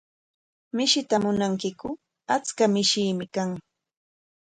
[0.75, 1.89] ¿Mishita munankiku?
[2.35, 3.49] Achka mishiimi kan.